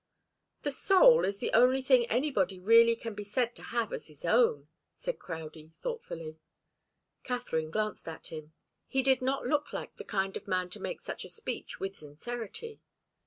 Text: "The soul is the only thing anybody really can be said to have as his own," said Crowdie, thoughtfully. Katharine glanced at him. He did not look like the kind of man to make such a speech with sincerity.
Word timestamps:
"The 0.63 0.71
soul 0.71 1.25
is 1.25 1.37
the 1.37 1.53
only 1.53 1.83
thing 1.83 2.07
anybody 2.07 2.57
really 2.59 2.95
can 2.95 3.13
be 3.13 3.23
said 3.23 3.53
to 3.55 3.61
have 3.61 3.93
as 3.93 4.07
his 4.07 4.25
own," 4.25 4.67
said 4.95 5.19
Crowdie, 5.19 5.73
thoughtfully. 5.79 6.39
Katharine 7.23 7.69
glanced 7.69 8.07
at 8.09 8.31
him. 8.31 8.51
He 8.87 9.03
did 9.03 9.21
not 9.21 9.45
look 9.45 9.73
like 9.73 9.97
the 9.97 10.03
kind 10.03 10.35
of 10.35 10.47
man 10.47 10.71
to 10.71 10.79
make 10.79 11.01
such 11.01 11.23
a 11.23 11.29
speech 11.29 11.79
with 11.79 11.95
sincerity. 11.95 12.81